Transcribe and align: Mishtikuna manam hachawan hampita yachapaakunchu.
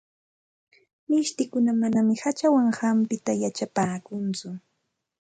Mishtikuna 1.07 1.73
manam 1.81 2.07
hachawan 2.23 2.67
hampita 2.79 3.31
yachapaakunchu. 3.43 4.49